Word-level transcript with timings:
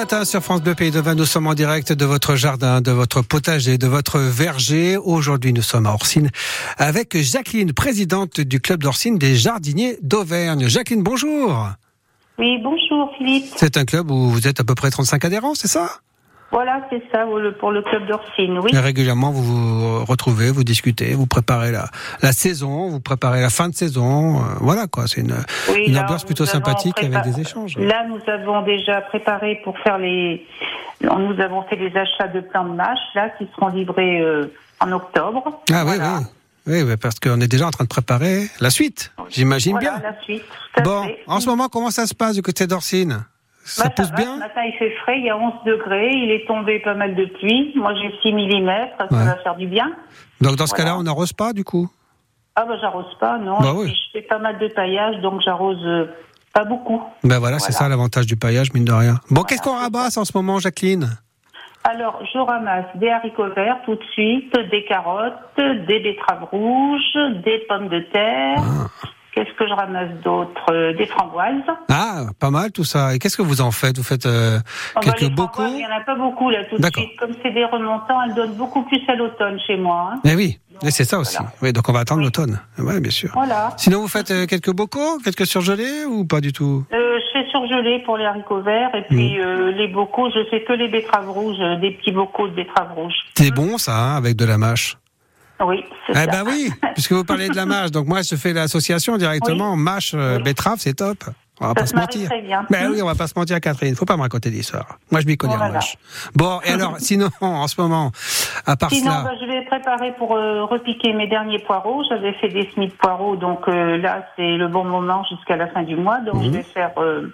Matins 0.00 0.24
sur 0.24 0.42
France 0.42 0.62
Bleu 0.62 0.74
Pays 0.74 0.90
de 0.90 0.98
Vin, 0.98 1.14
nous 1.14 1.26
sommes 1.26 1.46
en 1.46 1.52
direct 1.52 1.92
de 1.92 2.06
votre 2.06 2.34
jardin, 2.34 2.80
de 2.80 2.90
votre 2.90 3.20
potager, 3.20 3.76
de 3.76 3.86
votre 3.86 4.18
verger. 4.18 4.96
Aujourd'hui, 4.96 5.52
nous 5.52 5.60
sommes 5.60 5.84
à 5.84 5.92
Orsine 5.92 6.30
avec 6.78 7.18
Jacqueline, 7.18 7.74
présidente 7.74 8.40
du 8.40 8.60
club 8.60 8.82
d'Orsine 8.82 9.18
des 9.18 9.36
jardiniers 9.36 9.98
d'Auvergne. 10.00 10.68
Jacqueline, 10.68 11.02
bonjour. 11.02 11.68
Oui, 12.38 12.56
bonjour 12.62 13.12
Philippe. 13.18 13.44
C'est 13.56 13.76
un 13.76 13.84
club 13.84 14.10
où 14.10 14.30
vous 14.30 14.48
êtes 14.48 14.58
à 14.58 14.64
peu 14.64 14.74
près 14.74 14.90
35 14.90 15.22
adhérents, 15.26 15.54
c'est 15.54 15.68
ça? 15.68 16.00
Voilà, 16.52 16.84
c'est 16.90 17.02
ça 17.12 17.24
pour 17.60 17.70
le 17.70 17.82
club 17.82 18.06
d'Orsine, 18.08 18.58
oui. 18.58 18.70
Et 18.74 18.78
régulièrement, 18.78 19.30
vous 19.30 19.42
vous 19.44 20.04
retrouvez, 20.04 20.50
vous 20.50 20.64
discutez, 20.64 21.14
vous 21.14 21.26
préparez 21.26 21.70
la, 21.70 21.88
la 22.22 22.32
saison, 22.32 22.88
vous 22.88 22.98
préparez 23.00 23.40
la 23.40 23.50
fin 23.50 23.68
de 23.68 23.74
saison. 23.74 24.38
euh, 24.38 24.42
voilà 24.60 24.86
quoi, 24.88 25.06
c'est 25.06 25.20
une, 25.20 25.34
Oui, 25.72 25.84
une 25.86 25.94
là, 25.94 26.02
ambiance 26.02 26.24
plutôt 26.24 26.46
sympathique 26.46 26.96
avec 27.02 27.22
des 27.22 27.40
échanges. 27.40 27.76
Là, 27.78 28.04
nous 28.08 28.18
avons 28.32 28.62
déjà 28.62 29.00
préparé 29.02 29.60
pour 29.62 29.78
faire 29.78 29.98
les. 29.98 30.44
Nous 31.02 31.40
avons 31.40 31.62
fait 31.62 31.76
les 31.76 31.96
achats 31.96 32.28
de 32.28 32.40
plants 32.40 32.64
de 32.64 32.74
mâche, 32.74 32.98
là, 33.14 33.30
qui 33.38 33.48
seront 33.54 33.68
livrés 33.68 34.20
euh, 34.20 34.52
en 34.80 34.90
octobre. 34.92 35.62
Ah 35.72 35.84
oui, 35.84 35.96
Voilà. 35.96 36.18
oui. 36.18 36.24
Oui, 36.66 36.82
oui, 36.82 36.96
parce 36.98 37.18
qu'on 37.18 37.40
est 37.40 37.48
déjà 37.48 37.66
en 37.66 37.70
train 37.70 37.84
de 37.84 37.88
préparer 37.88 38.48
la 38.60 38.68
suite, 38.68 39.12
j'imagine 39.30 39.72
Voilà, 39.72 39.98
bien. 39.98 40.10
la 40.10 40.22
suite. 40.22 40.42
tout 40.74 40.80
à 40.80 40.82
Bon, 40.82 41.04
fait. 41.04 41.18
en 41.26 41.40
ce 41.40 41.48
moment, 41.48 41.68
comment 41.68 41.90
ça 41.90 42.06
se 42.06 42.14
passe 42.14 42.34
du 42.34 42.42
côté 42.42 42.66
d'Orsine? 42.66 43.24
Ça 43.64 43.84
Bah, 43.84 43.90
pousse 43.96 44.10
va, 44.10 44.16
bien 44.16 44.34
Ce 44.34 44.38
matin, 44.40 44.62
il 44.64 44.72
fait 44.78 44.90
frais, 45.02 45.18
il 45.18 45.24
y 45.26 45.30
a 45.30 45.36
11 45.36 45.52
degrés, 45.66 46.10
il 46.12 46.30
est 46.30 46.46
tombé 46.46 46.80
pas 46.80 46.94
mal 46.94 47.14
de 47.14 47.26
pluie. 47.26 47.72
Moi, 47.76 47.94
j'ai 47.94 48.10
6 48.22 48.32
mm, 48.32 48.66
ça 48.98 49.06
Ouais. 49.10 49.24
va 49.24 49.36
faire 49.36 49.56
du 49.56 49.66
bien. 49.66 49.92
Donc 50.40 50.56
dans 50.56 50.66
ce 50.66 50.70
Voilà. 50.74 50.84
cas-là, 50.90 50.98
on 50.98 51.02
n'arrose 51.02 51.32
pas 51.32 51.52
du 51.52 51.62
coup? 51.64 51.88
Ah, 52.56 52.64
bah, 52.66 52.74
j'arrose 52.80 53.14
pas, 53.20 53.38
non. 53.38 53.60
Bah 53.60 53.72
oui. 53.74 53.88
Je 53.94 54.18
fais 54.18 54.26
pas 54.26 54.38
mal 54.38 54.58
de 54.58 54.68
paillage, 54.68 55.20
donc 55.20 55.40
j'arrose 55.44 55.80
euh, 55.86 56.06
pas 56.52 56.64
beaucoup. 56.64 57.02
Ben 57.22 57.38
voilà, 57.38 57.58
c'est 57.58 57.72
ça 57.72 57.88
l'avantage 57.88 58.26
du 58.26 58.36
paillage, 58.36 58.72
mine 58.72 58.84
de 58.84 58.92
rien. 58.92 59.14
Bon, 59.30 59.42
qu'est-ce 59.42 59.62
qu'on 59.62 59.76
ramasse 59.76 60.16
en 60.16 60.24
ce 60.24 60.36
moment, 60.36 60.58
Jacqueline? 60.58 61.08
Alors, 61.84 62.20
je 62.32 62.38
ramasse 62.38 62.84
des 62.96 63.08
haricots 63.08 63.54
verts 63.54 63.78
tout 63.86 63.94
de 63.94 64.04
suite, 64.12 64.52
des 64.70 64.84
carottes, 64.84 65.32
des 65.56 66.00
betteraves 66.00 66.44
rouges, 66.50 67.16
des 67.44 67.58
pommes 67.68 67.88
de 67.88 68.00
terre. 68.12 68.56
Que 68.58 69.08
je 69.70 69.74
ramasse 69.74 70.10
d'autre 70.24 70.50
Euh, 70.72 70.92
Des 70.96 71.06
framboises. 71.06 71.62
Ah, 71.88 72.26
pas 72.38 72.50
mal 72.50 72.72
tout 72.72 72.84
ça. 72.84 73.14
Et 73.14 73.18
qu'est-ce 73.18 73.36
que 73.36 73.42
vous 73.42 73.60
en 73.60 73.70
faites? 73.70 73.96
Vous 73.96 74.04
faites 74.04 74.26
euh, 74.26 74.58
Oh, 74.60 74.92
bah, 74.96 75.00
quelques 75.02 75.20
les 75.22 75.30
bocaux? 75.30 75.52
framboises, 75.62 75.72
Il 75.72 75.78
n'y 75.78 75.86
en 75.86 75.96
a 75.96 76.00
pas 76.00 76.14
beaucoup 76.16 76.50
là 76.50 76.64
tout 76.68 76.76
de 76.76 76.84
suite. 76.84 77.16
Comme 77.18 77.32
c'est 77.42 77.52
des 77.52 77.64
remontants, 77.64 78.20
elles 78.26 78.34
donnent 78.34 78.54
beaucoup 78.54 78.82
plus 78.82 79.00
à 79.08 79.14
l'automne 79.14 79.58
chez 79.66 79.76
moi. 79.76 80.10
hein. 80.14 80.20
Eh 80.24 80.34
oui, 80.34 80.58
et 80.82 80.90
c'est 80.90 81.04
ça 81.04 81.18
aussi. 81.18 81.36
voilà. 81.36 81.52
Oui, 81.62 81.72
donc 81.72 81.88
on 81.88 81.92
va 81.92 82.00
attendre 82.00 82.22
l'automne. 82.22 82.60
Oui, 82.78 83.00
bien 83.00 83.10
sûr. 83.10 83.30
Voilà. 83.34 83.70
Sinon, 83.76 84.00
vous 84.00 84.08
faites 84.08 84.30
euh, 84.30 84.46
quelques 84.46 84.72
bocaux, 84.72 85.18
quelques 85.24 85.46
surgelés 85.46 86.04
ou 86.06 86.24
pas 86.26 86.40
du 86.40 86.52
tout? 86.52 86.84
Je 86.90 87.38
fais 87.38 87.48
surgelé 87.50 88.02
pour 88.04 88.16
les 88.16 88.24
haricots 88.24 88.60
verts 88.62 88.94
et 88.94 89.02
puis 89.02 89.38
Mm. 89.38 89.68
les 89.76 89.88
bocaux, 89.88 90.30
je 90.30 90.40
fais 90.50 90.62
que 90.64 90.72
les 90.72 90.88
betteraves 90.88 91.30
rouges, 91.30 91.58
des 91.80 91.92
petits 91.92 92.12
bocaux 92.12 92.48
de 92.48 92.54
betteraves 92.54 92.92
rouges. 92.94 93.14
C'est 93.36 93.52
bon 93.54 93.78
ça, 93.78 93.96
hein, 93.96 94.16
avec 94.16 94.36
de 94.36 94.44
la 94.44 94.58
mâche? 94.58 94.96
Oui, 95.64 95.84
c'est 96.06 96.24
Eh 96.24 96.26
ben 96.26 96.42
oui, 96.46 96.70
puisque 96.94 97.12
vous 97.12 97.24
parlez 97.24 97.48
de 97.48 97.56
la 97.56 97.66
mâche. 97.66 97.90
Donc 97.90 98.06
moi, 98.06 98.22
je 98.22 98.34
fais 98.36 98.52
l'association 98.52 99.16
directement. 99.18 99.76
Mâche, 99.76 100.12
euh, 100.14 100.36
Oui. 100.36 100.42
betterave, 100.42 100.78
c'est 100.78 100.94
top. 100.94 101.24
On 101.62 101.66
va 101.66 101.74
Ça 101.74 101.74
pas 101.74 101.86
se 101.86 101.94
mentir. 101.94 102.26
très 102.30 102.40
bien. 102.40 102.64
Ben 102.70 102.90
oui, 102.90 103.02
on 103.02 103.06
va 103.06 103.14
pas 103.14 103.26
se 103.26 103.34
mentir, 103.38 103.60
Catherine. 103.60 103.94
Faut 103.94 104.06
pas 104.06 104.16
me 104.16 104.22
raconter 104.22 104.48
d'histoire. 104.48 104.98
Moi, 105.10 105.20
je 105.20 105.26
m'y 105.26 105.36
connais 105.36 105.56
en 105.56 105.70
mâche. 105.70 105.96
Bon, 106.34 106.58
et 106.64 106.70
alors, 106.70 106.94
sinon, 107.00 107.28
en 107.42 107.68
ce 107.68 107.78
moment, 107.78 108.12
à 108.64 108.76
part 108.76 108.88
Sinon, 108.88 109.10
cela, 109.10 109.22
bah, 109.24 109.30
je 109.38 109.46
vais 109.46 109.66
préparer 109.66 110.14
pour 110.16 110.34
euh, 110.36 110.64
repiquer 110.64 111.12
mes 111.12 111.26
derniers 111.28 111.58
poireaux. 111.58 112.02
J'avais 112.08 112.32
fait 112.32 112.48
des 112.48 112.70
semis 112.74 112.88
de 112.88 112.92
poireaux, 112.94 113.36
donc 113.36 113.68
euh, 113.68 113.98
là, 113.98 114.26
c'est 114.36 114.56
le 114.56 114.68
bon 114.68 114.84
moment 114.84 115.22
jusqu'à 115.30 115.56
la 115.56 115.66
fin 115.68 115.82
du 115.82 115.96
mois. 115.96 116.20
Donc, 116.20 116.36
Mhm. 116.36 116.44
je 116.44 116.50
vais 116.50 116.62
faire 116.62 116.92
euh, 116.96 117.30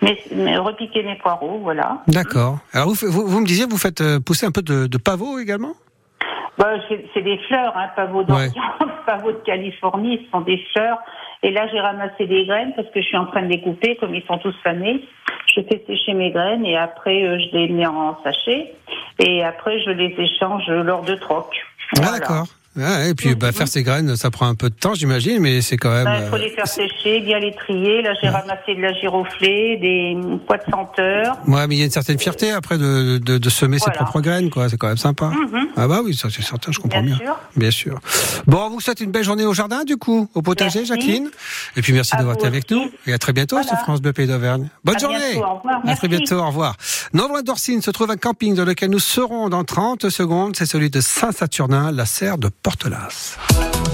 mes, 0.00 0.18
mes- 0.34 0.56
repiquer 0.56 1.02
mes 1.02 1.16
poireaux, 1.16 1.58
voilà. 1.62 1.98
d'accord. 2.08 2.60
Alors, 2.72 2.88
vous, 2.88 2.96
vous, 3.10 3.26
vous 3.26 3.40
me 3.40 3.46
disiez, 3.46 3.66
vous 3.66 3.76
faites 3.76 4.00
euh, 4.00 4.18
pousser 4.18 4.46
un 4.46 4.50
peu 4.50 4.62
de, 4.62 4.86
de 4.86 4.96
pavot 4.96 5.38
également? 5.38 5.74
Bah, 6.58 6.74
c'est 7.14 7.22
des 7.22 7.38
fleurs, 7.46 7.72
hein, 7.76 7.88
pavots 7.94 8.24
d'Orient, 8.24 8.52
pavots 9.06 9.32
de 9.32 9.38
Californie, 9.38 10.22
ce 10.24 10.30
sont 10.30 10.40
des 10.40 10.58
fleurs. 10.72 10.98
Et 11.44 11.52
là, 11.52 11.68
j'ai 11.68 11.78
ramassé 11.78 12.26
des 12.26 12.46
graines 12.46 12.72
parce 12.74 12.88
que 12.90 13.00
je 13.00 13.06
suis 13.06 13.16
en 13.16 13.26
train 13.26 13.42
de 13.42 13.46
les 13.48 13.60
couper, 13.60 13.96
comme 13.96 14.14
ils 14.14 14.24
sont 14.24 14.38
tous 14.38 14.54
fanés. 14.64 15.04
Je 15.54 15.62
fais 15.62 15.84
sécher 15.86 16.14
mes 16.14 16.30
graines 16.32 16.66
et 16.66 16.76
après, 16.76 17.22
euh, 17.22 17.38
je 17.38 17.56
les 17.56 17.68
mets 17.68 17.86
en 17.86 18.18
sachet. 18.24 18.74
Et 19.20 19.44
après, 19.44 19.80
je 19.84 19.90
les 19.90 20.14
échange 20.18 20.68
lors 20.68 21.02
de 21.02 21.14
troc. 21.14 21.46
Ah, 21.96 22.00
Voilà. 22.02 22.18
d'accord. 22.18 22.46
Ah, 22.80 23.08
et 23.08 23.14
puis, 23.14 23.34
bah, 23.34 23.52
faire 23.52 23.68
ces 23.68 23.82
graines, 23.82 24.16
ça 24.16 24.30
prend 24.30 24.46
un 24.46 24.54
peu 24.54 24.70
de 24.70 24.74
temps, 24.74 24.94
j'imagine, 24.94 25.38
mais 25.40 25.60
c'est 25.60 25.76
quand 25.76 25.90
même. 25.90 26.08
Il 26.22 26.28
faut 26.28 26.36
euh, 26.36 26.38
les 26.38 26.50
faire 26.50 26.66
sécher, 26.66 27.20
bien 27.20 27.38
les 27.38 27.52
trier. 27.54 28.02
Là, 28.02 28.12
j'ai 28.22 28.28
ramassé 28.28 28.74
de 28.74 28.80
la 28.80 28.92
giroflée, 28.94 29.76
des 29.80 30.16
pois 30.46 30.58
de 30.58 30.62
senteur. 30.70 31.36
Ouais, 31.46 31.66
mais 31.66 31.76
il 31.76 31.78
y 31.78 31.82
a 31.82 31.84
une 31.84 31.90
certaine 31.90 32.18
fierté 32.18 32.50
après 32.52 32.78
de, 32.78 33.18
de, 33.18 33.38
de 33.38 33.50
semer 33.50 33.78
ses 33.78 33.90
propres 33.90 34.20
graines, 34.20 34.50
quoi. 34.50 34.68
C'est 34.68 34.76
quand 34.76 34.88
même 34.88 34.96
sympa. 34.96 35.26
Mhm. 35.26 35.68
Ah 35.76 35.88
bah 35.88 36.00
oui, 36.04 36.14
ça 36.14 36.28
c'est 36.30 36.42
certain, 36.42 36.72
je 36.72 36.78
comprends 36.78 37.00
Bien 37.02 37.16
bien. 37.16 37.24
sûr. 37.26 37.36
Bien 37.56 37.70
sûr. 37.70 38.00
Bon, 38.46 38.58
on 38.66 38.70
vous 38.70 38.80
souhaite 38.80 39.00
une 39.00 39.10
belle 39.10 39.24
journée 39.24 39.44
au 39.46 39.54
jardin, 39.54 39.84
du 39.84 39.96
coup, 39.96 40.28
au 40.34 40.42
potager, 40.42 40.80
Merci. 40.80 40.92
Jacqueline. 40.94 41.30
Et 41.76 41.82
puis 41.82 41.92
merci 41.92 42.16
d'avoir 42.16 42.36
été 42.36 42.46
avec 42.46 42.70
nous. 42.70 42.90
Et 43.06 43.12
à 43.12 43.18
très 43.18 43.32
bientôt 43.32 43.56
Voilà. 43.56 43.68
sur 43.68 43.78
France 43.78 44.00
Bleu 44.00 44.12
Pays 44.12 44.26
d'Auvergne. 44.26 44.68
Bonne 44.84 44.96
À 44.96 44.98
journée. 44.98 45.18
bientôt, 45.32 45.46
au 45.46 45.54
revoir. 45.56 45.80
À 45.86 45.96
très 45.96 46.08
bientôt, 46.08 46.36
au 46.36 46.46
revoir. 46.46 46.76
Non 47.12 47.28
loin 47.28 47.42
d'Orsine 47.42 47.82
se 47.82 47.90
trouve 47.90 48.10
un 48.10 48.16
camping 48.16 48.54
dans 48.54 48.64
lequel 48.64 48.90
nous 48.90 48.98
serons 48.98 49.48
dans 49.48 49.64
30 49.64 50.08
secondes. 50.10 50.54
C'est 50.56 50.66
celui 50.66 50.90
de 50.90 51.00
Saint-Saturnin, 51.00 51.92
la 51.92 52.06
serre 52.06 52.38
de 52.38 52.48
Portelas. 52.68 53.38